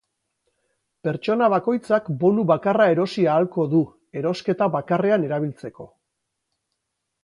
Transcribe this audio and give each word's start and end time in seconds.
Pertsona 1.07 1.49
bakoitzak 1.55 2.09
bonu 2.25 2.47
bakarra 2.53 2.89
erosi 2.95 3.29
ahalko 3.37 3.69
du, 3.77 3.85
erosketa 4.25 4.73
bakarrean 4.81 5.33
erabiltzeko. 5.33 5.93